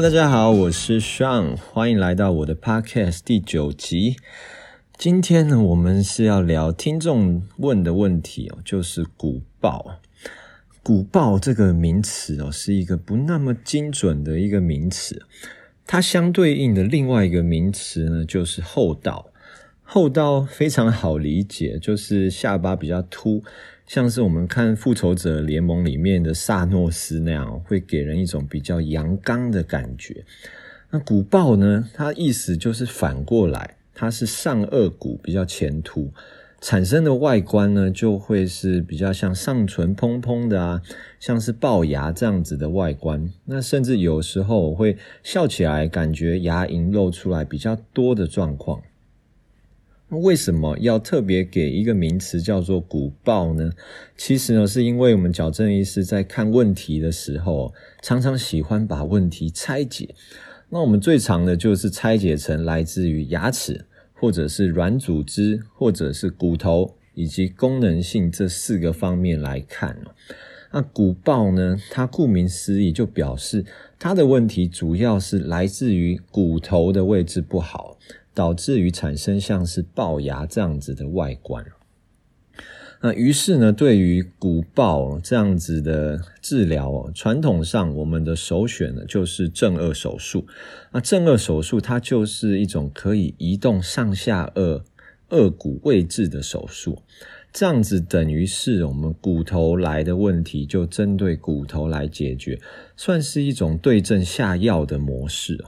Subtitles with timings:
[0.00, 4.14] 大家好，我是 Sean，欢迎来到我的 Podcast 第九集。
[4.96, 9.98] 今天呢，我们是要聊听众问的问题哦，就是古报。
[10.84, 15.26] 古报这个名词哦，是一个不那么精准的一个名词。
[15.84, 19.32] 它相对应的另外一个名词呢，就是厚道。
[19.82, 23.42] 厚道非常好理解，就是下巴比较凸。
[23.88, 30.26] 像是我们看《复仇者联盟》里面的萨诺斯那样，会给人一种比较阳刚的感觉。
[30.90, 31.88] 那股报呢？
[31.94, 36.10] 它意思就是反过来，它是上颚骨比较前凸，
[36.60, 40.82] 产生的外观呢，就会是比较像上唇蓬蓬的啊，
[41.18, 43.32] 像是龅牙这样子的外观。
[43.46, 48.82] 那甚至有时候我会笑起来，感觉牙龈露出来比较多的状况。
[50.10, 53.70] 为什么要特别给一个名词叫做鼓报呢？
[54.16, 60.14] 其实呢，是因为我们矫正医师在看问题的时候，常常喜欢把问题拆解。
[60.70, 63.84] 那我们最常的就是拆解成来自于牙齿，
[64.14, 69.98] 或者是软组织，或者是骨头，以及功能性这四个方面来看。
[70.72, 73.64] 那鼓报呢，它顾名思义就表示
[73.98, 77.98] 它的问题主要是来自于骨头的位置不好。
[78.38, 81.66] 导致于产生像是龅牙这样子的外观，
[83.02, 90.46] 那于是呢，对于骨爆这样子的治疗，传统上我们的首选呢就是正颚手术。
[90.92, 94.82] 那正颚手术它就是一种可以移动上下颚
[95.28, 97.02] 颚骨位置的手术，
[97.52, 102.60] 这样子等于是我们骨头来的问题就针对骨头来解决，
[102.96, 105.64] 算是一种对症下药的模式。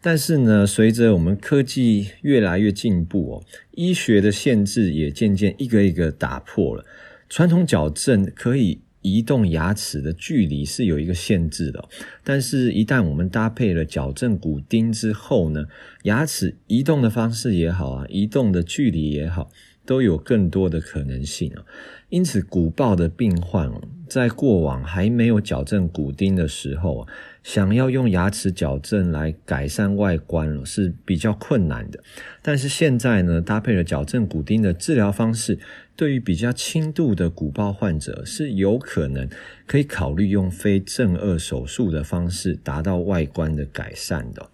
[0.00, 6.84] 但是呢，随着我们科技越来越进步哦，医学的限制也渐渐一个一个打破了。
[7.28, 11.88] 传统矫正可以移动牙齿的距离是有一个限制的，
[12.24, 15.66] 但是，一旦我们搭配了矫正骨钉之后呢，
[16.04, 19.50] 牙齿移动的方式也好啊，移动的距离也好，
[19.88, 21.64] 都有更多的可能性啊。
[22.10, 23.70] 因此，股报的病患
[24.08, 27.08] 在过往还没有矫正骨钉的时候啊，
[27.42, 32.02] 想要用牙齿矫正来改善外观是比较困难的。
[32.42, 35.58] 但是现在呢，搭配了矫正骨钉的治疗方式，
[35.96, 39.28] 对于比较轻度的股报患者，是有可能
[39.66, 44.50] 可以考虑用非正颚手术的方式达到外观的改善的。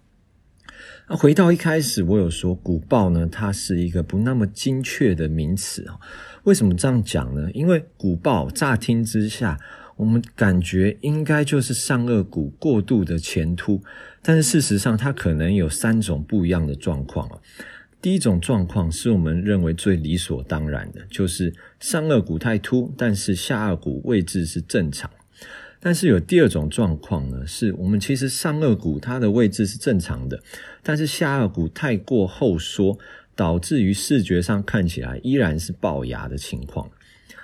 [1.07, 5.99] 那回到一开始，我有说股报呢，它是一个不那么精确的名词啊。
[6.45, 7.47] 为什么这样讲呢？
[7.53, 9.59] 因为股报乍听之下，
[9.97, 13.83] 我们感觉应该就是上颚骨过度的前凸，
[14.23, 17.37] 但是事实上它可能有三种不一样的状况啊。
[18.01, 25.09] 第一种状况是我们认为最理所当然的，就是上颚骨太凸，但是下颚骨位置是正常。
[25.85, 30.41] 但是有第二种状况呢，是我们其实上颚骨它的位置是正常的，
[30.81, 32.97] 但是下颚骨太过后缩。
[33.37, 36.89] 导致于视觉上看起来依然是龅牙的情况。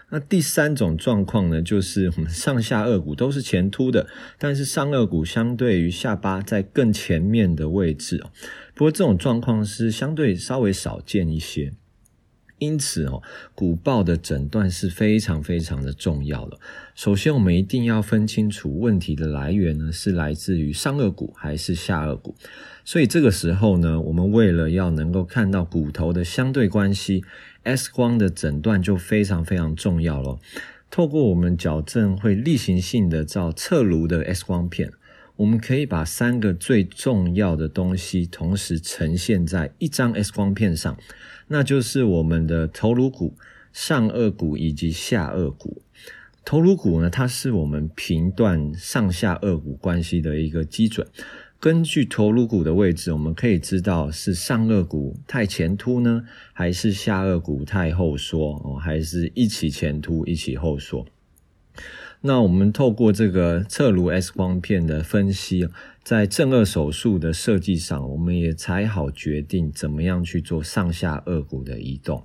[0.09, 4.07] 那第三种状况呢，就是我们上下颚骨都是前凸的，
[4.37, 8.23] 但是上颚骨相对于下巴在更前面的位置。
[8.73, 11.73] 不过这种状况是相对稍微少见一些。
[12.61, 13.23] 因此哦，
[13.55, 16.59] 股报的诊断是非常非常的重要的。
[16.93, 22.35] 首先，我们一定要分清楚问题的来源呢，是来自于上颚骨还是下颚骨。
[22.85, 27.23] 所以这个时候呢，我们为了要能够看到骨头的相对关系
[27.63, 30.37] ，X 光的诊断就非常非常重要了。
[30.91, 34.91] 透过我们矫正会例行性的照侧颅的 X 光片，
[35.37, 40.95] 我们可以把三个最重要的东西同时呈现在一张 X 光片上。
[41.53, 43.35] 那就是我们的头颅骨、
[43.73, 45.81] 上颚骨以及下颚骨。
[46.45, 51.05] 头颅骨呢，它是我们评断上下颚骨关系的一个基准。
[51.59, 61.05] 根据头颅骨的位置，我们可以知道是上颚骨太前凸呢，还是下颚骨太后缩哦，还是一起前凸一起后缩。
[62.23, 65.67] 那我们透过这个侧颅 X 光片的分析，
[66.03, 72.23] 在正颌手术的设计上，我们也才好决定怎么样去做上下颚骨的移动。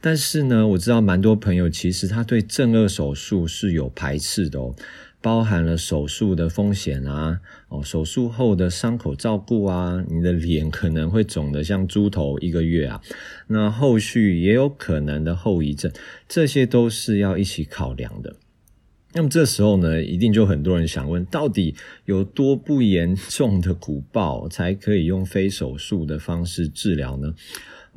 [0.00, 4.74] 但是呢，我知道蛮多朋友其实他对正颌手术是有排斥的哦，
[5.22, 13.00] 包含了手术的风险啊，哦，手术后的伤口照顾啊，你的脸可能会肿得像猪头一个月啊，
[13.46, 15.92] 那后续也有可能的后遗症，
[16.28, 18.34] 这些都是要一起考量的。
[19.12, 21.74] 那么这时候呢，一定就很多人想问，到底
[22.04, 27.32] 有多不严重的鼓爆才可以用非手术的方式治疗呢？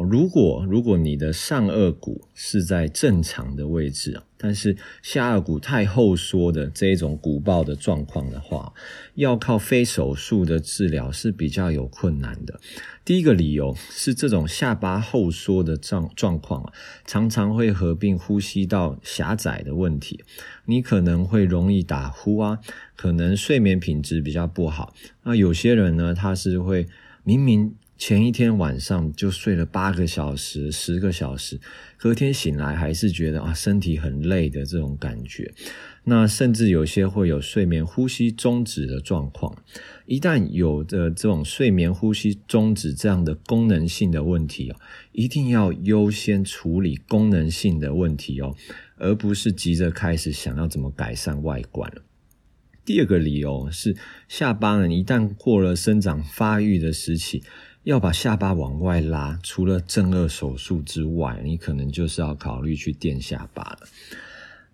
[0.03, 8.73] 如果如果你的上颚骨是在正常的位置啊，但是下颚骨太后缩的这一种鼓爆的状况的话，
[9.15, 12.59] 要靠非手术的治疗是比较有困难的。
[13.03, 16.71] 第一个理由是这种下巴后缩的状状况啊，
[17.05, 20.23] 常常会合并呼吸道狭窄的问题，
[20.65, 22.59] 你可能会容易打呼啊，
[22.95, 24.93] 可能睡眠品质比较不好。
[25.23, 26.87] 那有些人呢，他是会
[27.23, 27.75] 明明。
[27.99, 31.59] 前一天晚上就睡了八个小时、十个小时，
[31.97, 35.53] 隔天醒来还是觉得啊身体很累的这种感觉。
[36.05, 39.53] 那甚至有些会有睡眠呼吸中止的状况。
[40.05, 44.79] 一旦有的这种睡眠呼吸中止这样的功能性的问题哦，
[45.11, 48.55] 一定要优先处理功能性的问题哦，
[48.95, 52.01] 而不是急着开始想要怎么改善外观了。
[52.85, 53.95] 第二个理由是
[54.27, 57.43] 下巴呢，一旦过了生长发育的时期。
[57.83, 63.79] 要把下巴往外拉，除了正顎手术之外，你可能就是要考虑去垫下巴了。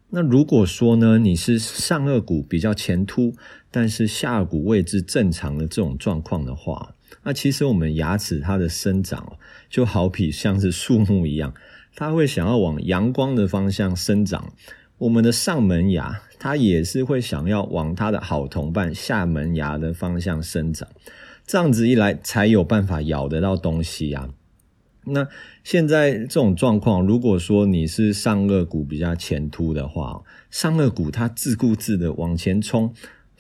[0.09, 3.35] 那如果说呢，你是上顎骨比较前凸，
[3.69, 9.37] 但是下顎骨位置正常的这种状况的话，那其实我们牙齿它的生长
[9.69, 11.53] 就好比像是树木一样，
[11.95, 14.51] 它会想要往阳光的方向生长。
[14.97, 20.87] 我们的上门牙它也是会想要往它的好同伴下门牙的方向生长。
[21.47, 24.29] 这样子一来，才有办法咬得到东西呀。
[25.07, 25.27] 那
[25.63, 32.91] 现在这种状况，如果说你是上颚骨比较前凸的话，上颚骨它自顾自的往前冲，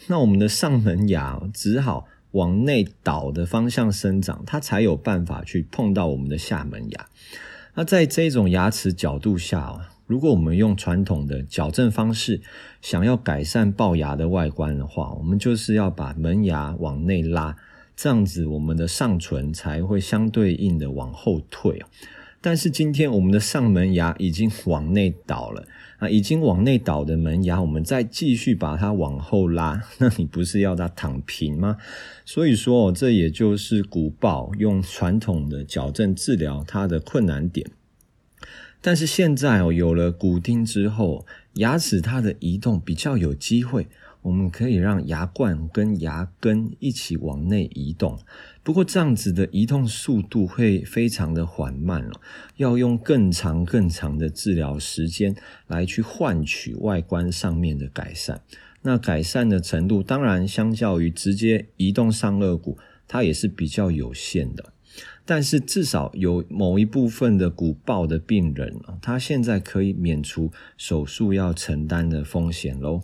[0.05, 7.07] 那我们的上门牙只好往内倒的方向生长，它才有办法去碰到我们的下门牙。
[7.73, 12.41] 那在这种牙齿角度下，如果我们用传统的矫正方式，
[12.79, 17.55] 想要改善龅牙的外观的话，我们就是要把门牙往内拉。
[17.95, 21.81] 这样子，我们的上唇才会相对应的往后退。
[22.41, 25.65] 但是今天我们的上门牙已经往内倒了
[25.97, 31.77] 啊，已经往内倒的门牙，我们再继续把它往后拉， 那你不是要它躺平吗？
[32.23, 37.65] 所以说，这也就是鼓爆用传统的矫正治疗它的困难点。
[38.79, 43.87] 但是现在哦，有了骨钉之后，牙齿它的移动比较有机会。
[44.25, 48.17] 我们可以让牙冠跟牙根一起往内移动，
[48.63, 52.19] 不过这样子的移动速度会非常的缓慢了，
[52.57, 55.35] 要用更长更长的治疗时间
[55.67, 58.41] 来去换取外观上面的改善。
[58.81, 64.73] 那改善的程度当然相较于直接移动上顎骨，它也是比较有限的。
[65.27, 73.01] 但是至少有某一部分的鼓爆的病人，他现在可以免除手术要承担的风险喽。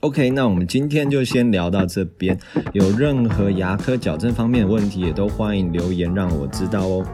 [0.00, 2.38] OK，那我们今天就先聊到这边。
[2.72, 7.04] 有任何牙科矫正方面的问题，也都欢迎留言让我知道哦。